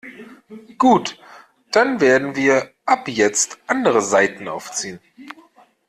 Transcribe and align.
Gut, 0.79 1.19
dann 1.71 1.99
werden 2.01 2.35
wir 2.35 2.73
ab 2.85 3.07
jetzt 3.07 3.59
andere 3.67 4.01
Saiten 4.01 4.47
aufziehen. 4.47 4.99